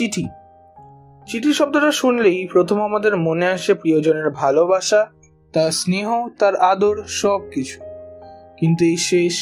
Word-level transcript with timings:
চিঠি। 0.00 0.24
চিঠি 1.26 1.52
শব্দটা 1.52 1.90
শুনলেই 1.92 2.38
প্রথম 2.52 2.78
আমাদের 2.80 3.16
মনে 3.16 3.46
আসে 3.46 3.72
প্রিয়জনের 3.74 4.30
ভালোবাসা, 4.30 5.00
তার 5.54 5.70
স্নেহ, 5.70 6.08
তার 6.38 6.54
আদর 6.56 6.96
সব 7.06 7.40
কিছু 7.54 7.78
কিন্তু 8.58 8.84
এই 8.84 8.96
শেষ 8.96 9.36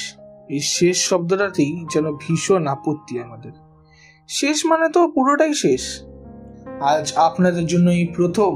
এই 0.50 0.60
শেষ 0.60 0.96
শব্দটাতেই 1.08 1.72
যেন 1.94 2.06
ভীষণ 2.12 2.66
আপত্তি 2.66 3.14
আমাদের। 3.20 3.54
শেষ 4.28 4.66
মানে 4.66 4.86
তো 4.88 5.00
পুরোটাই 5.08 5.54
শেষ। 5.54 5.82
আজ 6.80 7.06
আপনাদের 7.16 7.66
জন্য 7.66 7.90
এই 7.90 8.06
প্রথম 8.16 8.52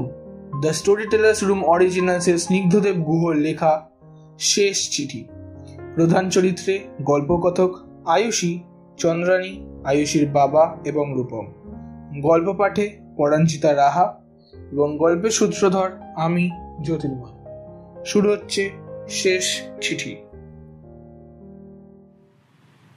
দ্য 0.61 0.71
স্টোরি 0.73 1.05
টেলার্স 1.07 1.39
রুম 1.43 1.61
অরিজিনালসের 1.63 2.37
স্নিগ্ধদেব 2.37 2.95
গুহর 2.95 3.35
লেখা 3.35 3.73
শেষ 4.39 4.77
চিঠি। 4.91 5.21
প্রধান 5.95 6.29
চরিত্রে 6.29 6.73
গল্পকথক 7.01 7.71
আয়ুষী, 8.05 8.53
চন্দ্রানী, 8.97 9.53
আয়ুষীর 9.85 10.25
বাবা 10.29 10.63
এবং 10.85 11.05
রূপম। 11.15 11.45
গল্প 12.21 12.53
পাঠে 12.53 12.99
পরাঞ্চিতা 13.17 13.75
রাহা 13.75 14.21
এবং 14.71 14.97
গল্পের 14.97 15.31
সূত্রধর 15.31 15.89
আমি 16.15 16.51
জ্যোতির্ময় 16.83 17.33
শুরু 18.05 18.31
হচ্ছে 18.31 18.71
শেষ 19.09 19.61
চিঠি। 19.81 20.15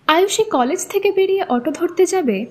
আয়ুষী 0.06 0.44
কলেজ 0.44 0.86
থেকে 0.86 1.12
বেরিয়ে 1.12 1.44
অটো 1.48 1.70
ধরতে 1.70 2.06
যাবে 2.06 2.46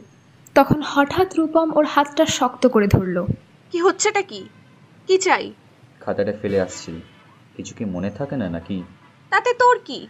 তখন 0.55 0.81
হঠাৎ 0.85 1.33
রূপম 1.35 1.71
ওর 1.75 1.85
হাতটা 1.85 2.25
শক্ত 2.25 2.67
করে 2.67 2.87
ধরল। 2.87 3.25
কি 3.71 3.79
হচ্ছেটা 3.79 4.21
কি? 4.21 4.49
কি 5.07 5.17
চাই? 5.17 5.53
খাতাটা 5.99 6.33
ফেলে 6.41 6.61
আসছি। 6.61 7.01
কিছু 7.55 7.75
কি 7.75 7.85
মনে 7.85 8.09
থাকে 8.09 8.37
না 8.37 8.49
নাকি? 8.49 8.83
তাতে 9.29 9.53
তোর 9.53 9.79
কি? 9.85 10.07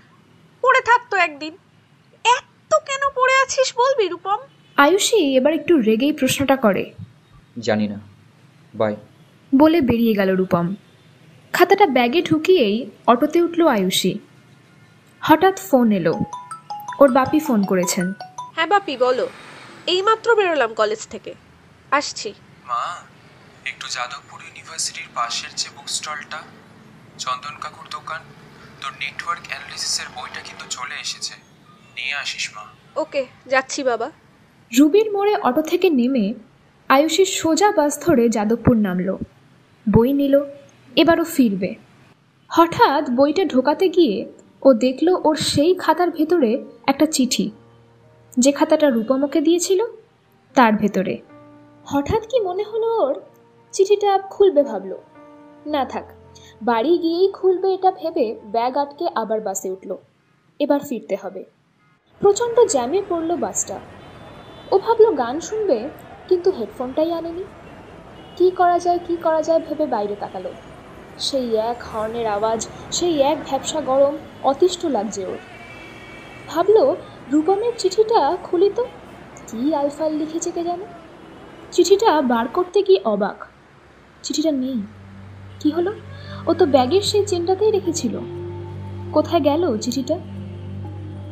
পড়ে 0.62 0.82
থাকতো 0.82 1.18
একদিন। 1.18 1.58
এত 2.26 2.74
কেন 2.74 3.10
পড়ে 3.16 3.34
আছিস 3.42 3.74
বলবি 3.78 4.08
রূপম? 4.08 4.38
আয়ুষী 4.78 5.36
এবার 5.36 5.54
একটু 5.54 5.82
রেগেই 5.82 6.14
প্রশ্নটা 6.14 6.56
করে। 6.56 6.92
জানি 7.60 7.88
না। 7.88 8.00
বাই। 8.74 8.96
বলে 9.56 9.82
বেরিয়ে 9.82 10.14
গেল 10.14 10.36
রূপম। 10.36 10.76
খাতাটা 11.54 11.86
ব্যাগে 11.86 12.22
ঢুকিয়েই 12.22 12.90
অটোতে 13.08 13.42
উঠল 13.42 13.68
আয়ুষী। 13.68 14.20
হঠাৎ 15.22 15.60
ফোন 15.60 15.92
এলো। 15.92 16.14
ওর 17.00 17.12
বাপি 17.12 17.40
ফোন 17.40 17.64
করেছেন। 17.64 18.14
হ্যাঁ 18.56 18.68
বাপি 18.68 18.98
বলো। 18.98 19.28
এইমাত্র 19.88 20.36
বেরোলাম 20.36 20.74
কলেজ 20.74 21.08
থেকে। 21.08 21.34
আসছি। 21.92 22.34
মা 22.68 22.84
একটু 23.66 23.88
যাদবপুর 23.88 24.40
ইউনিভার্সিটির 24.42 25.10
পাশের 25.16 25.50
যে 25.56 25.68
বুক 25.76 25.90
স্টলটা 25.90 26.44
চন্দন 27.20 27.56
কাকুর 27.62 27.88
দোকান 27.92 28.22
তোর 28.82 28.92
নেটওয়ার্ক 29.00 29.44
অ্যানালিসিসের 29.50 30.06
বইটা 30.16 30.42
কিন্তু 30.42 30.66
চলে 30.70 30.96
এসেছে। 31.02 31.34
নিয়ে 31.96 32.14
আসিস 32.14 32.52
মা। 32.56 32.64
ওকে 32.96 33.26
যাচ্ছি 33.48 33.84
বাবা। 33.84 34.12
রুবির 34.80 35.12
মোড়ে 35.12 35.36
অটো 35.36 35.62
থেকে 35.62 35.90
নেমে 35.90 36.34
আয়ুষী 36.90 37.26
সোজা 37.26 37.72
বাস 37.72 38.06
ধরে 38.06 38.30
যাদবপুর 38.30 38.76
নামল। 38.78 39.18
বই 39.92 40.14
নিল, 40.14 40.44
এবারও 40.96 41.24
ফিরবে। 41.24 41.76
হঠাৎ 42.48 43.10
বইটা 43.10 43.46
ঢোকাতে 43.46 43.90
গিয়ে 43.90 44.32
ও 44.62 44.74
দেখল 44.74 45.18
ওর 45.24 45.36
সেই 45.36 45.76
খাতার 45.76 46.12
ভেতরে 46.12 46.66
একটা 46.88 47.06
চিঠি। 47.06 47.52
যে 48.38 48.52
খাতাটা 48.52 48.90
রূপমকে 48.90 49.42
দিয়েছিল, 49.42 49.86
তার 50.54 50.74
ভেতরে। 50.74 51.18
হঠাৎ 51.86 52.24
কি 52.28 52.40
মনে 52.40 52.64
হলো 52.64 53.08
ওর? 53.08 53.22
চিঠিটা 53.72 54.18
খুলবে 54.18 54.64
ভাবল। 54.64 54.96
না 55.66 55.86
থাক, 55.86 56.06
বাড়ি 56.62 56.98
গিয়েই 56.98 57.32
খুলবে 57.32 57.74
এটা 57.74 57.92
ভেবে 57.92 58.36
ব্যাগ 58.46 58.78
আটকে 58.78 59.08
আবার 59.16 59.42
বাসে 59.42 59.70
উঠল। 59.70 59.96
এবার 60.60 60.80
ফিরতে 60.80 61.16
হবে। 61.22 61.44
প্রচণ্ড 62.20 62.66
জ্যামে 62.70 63.02
পড়ল 63.10 63.36
বাসটা। 63.36 63.80
ও 64.72 64.78
ভাবলো 64.78 65.12
গান 65.12 65.40
শুনবে, 65.40 65.90
কিন্তু 66.28 66.52
হেডফোনটাই 66.52 67.14
আনেনি। 67.14 67.44
কি 68.38 68.52
করা 68.52 68.80
যায়, 68.80 69.00
কি 69.08 69.18
করা 69.24 69.42
যায় 69.42 69.60
ভেবে 69.60 69.86
বাইরে 69.86 70.16
তাকালো। 70.16 70.52
সেই 71.20 71.56
এক 71.56 71.84
হর্নের 71.94 72.28
আওয়াজ, 72.28 72.68
সেই 72.92 73.22
এক 73.22 73.38
ভ্যাবসা 73.46 73.82
গরম, 73.82 74.18
অতিষ্ঠ 74.44 74.86
লাগছে 74.86 75.26
ওর। 75.26 75.38
ভাবলো 76.48 76.96
রূপমের 77.32 77.72
চিঠিটা 77.78 78.38
খুলি 78.44 78.70
তো, 78.76 78.86
কি 79.48 79.76
আলফাল 79.76 80.14
লিখেছে 80.14 80.52
কে 80.52 80.64
জানে? 80.64 80.86
চিঠিটা 81.72 82.22
বার 82.22 82.48
করতে 82.48 82.84
গিয়ে 82.84 83.00
অবাক। 83.06 83.46
চিঠিটা 84.24 84.52
নেই। 84.52 84.82
কি 85.60 85.72
হলো? 85.72 85.94
ও 86.48 86.54
তো 86.54 86.66
ব্যাগের 86.66 87.02
সেই 87.02 87.26
চেনটাতেই 87.26 87.72
রেখেছিল। 87.72 88.20
কোথায় 89.14 89.42
গেল 89.42 89.78
চিঠিটা? 89.78 90.20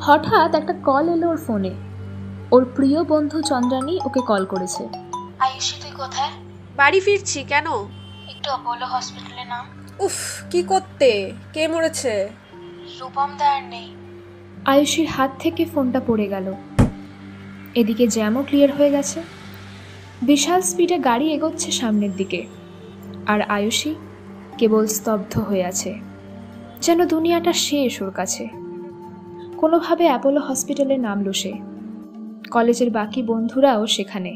হঠাৎ 0.02 0.56
একটা 0.56 0.74
কল 0.74 1.10
এলো 1.10 1.30
ওর 1.30 1.38
ফোনে। 1.38 1.74
ওর 2.54 2.66
প্রিয় 2.76 3.04
বন্ধু 3.04 3.42
চন্দ্রানী 3.42 4.00
ওকে 4.06 4.20
কল 4.20 4.46
করেছে। 4.46 4.88
আয়ুষী 5.40 5.82
তুই 5.82 5.92
কোথায়? 5.92 6.30
বাড়ি 6.76 7.00
ফিরছি 7.00 7.44
কেন? 7.44 7.66
একটু 8.30 8.52
অপোলো 8.52 8.86
হসপিটালে 8.86 9.44
নাম। 9.44 9.66
উফ 10.00 10.44
কি 10.52 10.64
করতে? 10.64 11.32
কে 11.54 11.68
মরেছে? 11.68 12.30
রূপম 13.00 13.30
দার 13.38 13.64
নেই। 13.64 13.96
আয়ুষীর 14.66 15.08
হাত 15.08 15.32
থেকে 15.40 15.66
ফোনটা 15.66 16.02
পড়ে 16.08 16.28
গেল। 16.28 16.54
এদিকে 17.76 18.08
জ্যামও 18.08 18.44
ক্লিয়ার 18.44 18.76
হয়ে 18.76 18.92
গেছে। 18.92 19.24
বিশাল 20.22 20.62
স্পিডে 20.62 21.00
গাড়ি 21.00 21.34
এগোচ্ছে 21.34 21.72
সামনের 21.72 22.16
দিকে। 22.16 22.46
আর 23.28 23.42
আয়ুষী 23.42 23.96
কেবল 24.58 24.88
স্তব্ধ 24.88 25.40
হয়ে 25.40 25.66
আছে। 25.66 26.00
যেন 26.82 27.06
দুনিয়াটা 27.06 27.54
শেষ 27.54 28.02
ওর 28.02 28.12
কাছে। 28.12 28.48
কোনোভাবে 29.58 30.06
অ্যাপোলো 30.06 30.42
হসপিটালে 30.42 30.98
নামলো 30.98 31.34
সে। 31.34 31.73
কলেজের 32.54 32.90
বাকি 32.92 33.22
বন্ধুরাও 33.24 33.88
সেখানে। 33.88 34.32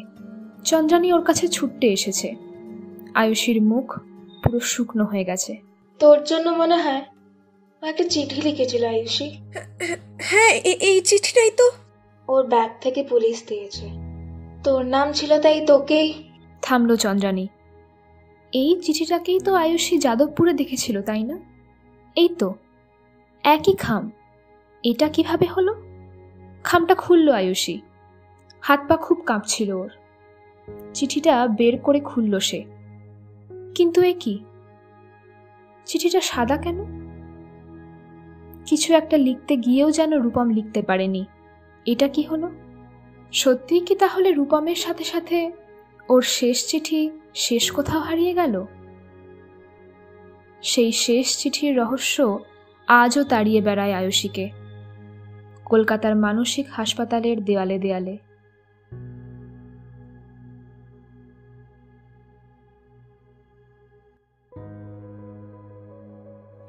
চন্দ্রানী 0.64 1.08
ওর 1.14 1.24
কাছে 1.24 1.46
ছুটতে 1.48 1.88
এসেছে। 1.88 2.28
আয়ুষীর 3.14 3.60
মুখ 3.62 3.88
পুরো 4.44 4.60
শুকনো 4.72 5.04
হয়ে 5.06 5.24
গেছে। 5.24 5.52
তোর 6.00 6.18
জন্য 6.24 6.48
মনে 6.50 6.78
হয় 6.78 7.04
ও 7.82 7.86
একটা 7.86 8.04
চিঠি 8.04 8.40
লিখেছিল 8.42 8.84
আয়ুষী? 8.86 9.28
হ্যাঁ 10.22 10.54
এই 10.90 11.02
চিঠিটাই 11.02 11.52
তো। 11.52 11.68
ওর 12.28 12.44
ব্যাগ 12.48 12.72
থেকে 12.82 13.02
পুলিশ 13.04 13.38
দিয়েছে। 13.48 13.86
তোর 14.64 14.82
নাম 14.86 15.08
ছিল 15.14 15.32
তাই 15.42 15.60
তোকেই। 15.66 16.10
থামলো 16.62 16.96
চন্দ্রানী। 16.96 17.46
এই 18.54 18.72
চিঠিটাকেই 18.82 19.40
তো 19.40 19.52
আয়ুষী 19.56 19.96
যাদবপুরে 19.98 20.54
দেখেছিল 20.54 20.96
তাই 21.02 21.24
না? 21.24 21.38
এই 22.16 22.30
তো 22.40 22.50
একই 23.44 23.76
খাম। 23.76 24.04
এটা 24.84 25.08
কীভাবে 25.10 25.46
হলো? 25.46 25.74
খামটা 26.64 26.96
খুলল 26.96 27.28
আয়ুষী। 27.32 27.76
হাত 28.68 28.86
পা 28.88 28.98
খুব 28.98 29.22
কাঁপছিল 29.26 29.72
ওর। 29.72 29.90
চিঠিটা 30.94 31.48
বের 31.48 31.80
করে 31.80 32.00
খুলল 32.00 32.40
সে। 32.40 32.64
কিন্তু 33.76 34.02
এ 34.02 34.14
কি? 34.20 34.44
চিঠিটা 35.86 36.22
সাদা 36.22 36.58
কেন? 36.58 36.78
কিছু 38.66 38.94
একটা 38.94 39.18
লিখতে 39.18 39.58
গিয়েও 39.58 39.92
যেন 39.92 40.22
রূপম 40.22 40.50
লিখতে 40.50 40.82
পারেনি। 40.82 41.26
এটা 41.86 42.08
কি 42.08 42.22
হলো? 42.22 42.52
সত্যিই 43.34 43.80
কি 43.80 43.96
তাহলে 43.96 44.32
রূপমের 44.32 44.76
সাথে 44.76 45.04
সাথে 45.04 45.52
ওর 46.10 46.22
শেষ 46.22 46.68
চিঠি 46.68 47.12
শেষ 47.36 47.72
কোথাও 47.72 48.02
হারিয়ে 48.02 48.34
গেল? 48.34 48.66
সেই 50.62 50.92
শেষ 50.92 51.38
চিঠির 51.38 51.78
রহস্য 51.78 52.40
আজও 52.88 53.24
তাড়িয়ে 53.24 53.62
বেড়ায় 53.62 53.94
আয়ুষীকে। 53.94 54.50
কলকাতার 55.66 56.16
মানসিক 56.16 56.68
হাসপাতালের 56.72 57.46
দেয়ালে 57.46 57.80
দেয়ালে। 57.80 58.18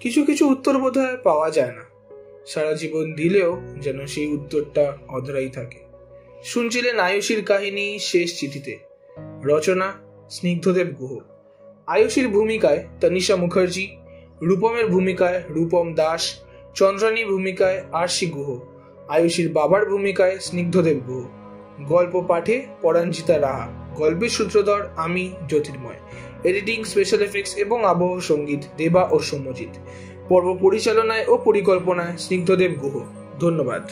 কিছু 0.01 0.25
কিছু 0.25 0.49
উত্তর 0.49 0.79
বোধহয় 0.79 1.17
পাওয়া 1.17 1.51
যায় 1.51 1.73
না। 1.73 1.83
সারা 2.47 2.73
জীবন 2.73 3.13
দিলেও 3.13 3.61
যেন 3.81 4.07
সেই 4.07 4.33
উত্তরটা 4.33 4.97
অধরাই 5.09 5.49
থাকে। 5.49 5.79
শুনছিলেন 6.45 6.99
আয়ুষীর 6.99 7.45
কাহিনী 7.45 7.99
শেষ 8.01 8.41
চিঠিতে। 8.41 8.77
রচনা 9.45 9.93
স্নিগ্ধদেব 10.31 10.87
গুহ। 10.87 11.19
আয়ুষীর 11.87 12.29
ভূমিকায় 12.29 12.85
তানিশা 13.01 13.37
মুখার্জি, 13.37 13.97
রূপমের 14.43 14.87
ভূমিকায় 14.87 15.43
রূপম 15.49 15.95
দাস, 15.95 16.41
চন্দ্রানী 16.75 17.25
ভূমিকায় 17.25 17.85
আরশি 17.93 18.27
গুহ। 18.27 18.61
আয়ুষীর 19.09 19.53
বাবার 19.53 19.87
ভূমিকায় 19.87 20.39
স্নিগ্ধদেব 20.39 20.97
গুহ। 20.97 21.29
গল্প 21.85 22.25
পাঠে 22.29 22.67
পরাঞ্জিতা 22.83 23.41
রাহা। 23.41 23.69
গল্পের 23.95 24.29
সূত্রধর 24.29 24.87
আমি 24.97 25.33
জ্যোতির্ময়। 25.49 25.97
এডিটিং 26.45 26.85
স্পেশাল 26.85 27.21
এফেক্টস 27.21 27.57
এবং 27.57 27.85
আবহ 27.85 28.21
সংগীত, 28.21 28.61
দেবা 28.77 29.09
ও 29.13 29.19
সৌম্যজিৎ। 29.19 29.79
পর্ব 30.29 30.59
পরিচালনায় 30.61 31.27
ও 31.27 31.37
পরিকল্পনায় 31.37 32.17
স্নিগ্ধদেব 32.17 32.73
গুহ। 32.73 33.05
ধন্যবাদ। 33.41 33.91